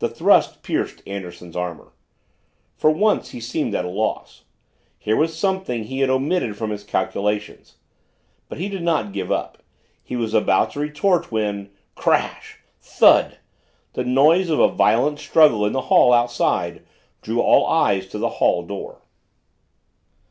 The 0.00 0.10
thrust 0.10 0.62
pierced 0.62 1.00
Anderson's 1.06 1.56
armor. 1.56 1.94
For 2.76 2.90
once 2.90 3.30
he 3.30 3.40
seemed 3.40 3.74
at 3.74 3.86
a 3.86 3.88
loss. 3.88 4.44
Here 4.98 5.16
was 5.16 5.34
something 5.38 5.84
he 5.84 6.00
had 6.00 6.10
omitted 6.10 6.54
from 6.54 6.68
his 6.68 6.84
calculations. 6.84 7.76
But 8.50 8.58
he 8.58 8.68
did 8.68 8.82
not 8.82 9.14
give 9.14 9.32
up. 9.32 9.62
He 10.04 10.16
was 10.16 10.34
about 10.34 10.72
to 10.72 10.80
retort 10.80 11.32
when 11.32 11.70
crash! 11.94 12.60
thud! 12.82 13.38
the 13.94 14.04
noise 14.04 14.50
of 14.50 14.60
a 14.60 14.68
violent 14.68 15.18
struggle 15.18 15.64
in 15.64 15.72
the 15.72 15.80
hall 15.88 16.12
outside 16.12 16.84
drew 17.22 17.40
all 17.40 17.64
eyes 17.64 18.06
to 18.08 18.18
the 18.18 18.28
hall 18.28 18.64
door. 18.66 19.00